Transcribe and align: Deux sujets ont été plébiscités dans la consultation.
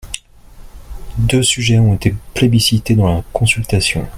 Deux 1.19 1.43
sujets 1.43 1.77
ont 1.77 1.93
été 1.93 2.15
plébiscités 2.33 2.95
dans 2.95 3.13
la 3.17 3.23
consultation. 3.33 4.07